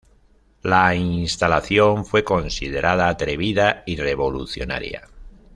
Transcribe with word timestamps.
La 0.63 0.95
instalación 0.95 2.05
fue 2.07 2.23
considerada 2.23 3.07
atrevida 3.07 3.83
y 3.85 3.97
revolucionaria. 3.97 5.07